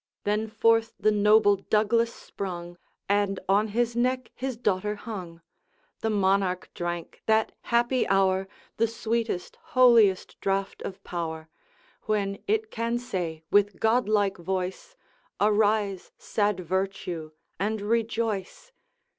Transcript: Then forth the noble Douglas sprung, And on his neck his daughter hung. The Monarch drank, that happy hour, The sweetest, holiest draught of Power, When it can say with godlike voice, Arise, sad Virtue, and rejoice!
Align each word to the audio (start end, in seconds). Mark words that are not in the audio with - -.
Then 0.23 0.47
forth 0.47 0.95
the 0.99 1.11
noble 1.11 1.57
Douglas 1.57 2.11
sprung, 2.11 2.79
And 3.07 3.39
on 3.47 3.67
his 3.67 3.95
neck 3.95 4.31
his 4.33 4.57
daughter 4.57 4.95
hung. 4.95 5.41
The 5.99 6.09
Monarch 6.09 6.71
drank, 6.73 7.21
that 7.27 7.51
happy 7.65 8.07
hour, 8.07 8.47
The 8.77 8.87
sweetest, 8.87 9.57
holiest 9.77 10.39
draught 10.41 10.81
of 10.81 11.03
Power, 11.03 11.49
When 12.05 12.39
it 12.47 12.71
can 12.71 12.97
say 12.97 13.43
with 13.51 13.79
godlike 13.79 14.37
voice, 14.37 14.95
Arise, 15.39 16.11
sad 16.17 16.61
Virtue, 16.61 17.29
and 17.59 17.79
rejoice! 17.79 18.71